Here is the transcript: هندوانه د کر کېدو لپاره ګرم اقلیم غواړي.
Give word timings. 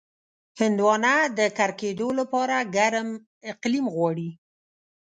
هندوانه 0.59 1.15
د 1.37 1.39
کر 1.57 1.71
کېدو 1.81 2.07
لپاره 2.19 2.55
ګرم 2.75 3.09
اقلیم 3.51 3.85
غواړي. 3.95 4.29